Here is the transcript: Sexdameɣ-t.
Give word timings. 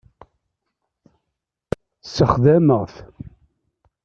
Sexdameɣ-t. 2.15 2.95